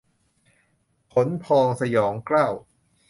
[1.13, 2.47] ขนพองสยองเกล้า